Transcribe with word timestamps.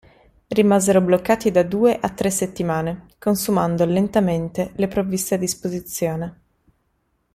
Rimasero 0.47 0.99
bloccati 0.99 1.51
da 1.51 1.61
due 1.61 1.95
a 1.95 2.09
tre 2.09 2.31
settimane, 2.31 3.09
consumando 3.19 3.85
lentamente 3.85 4.71
le 4.77 4.87
provviste 4.87 5.35
a 5.35 5.37
disposizione. 5.37 6.37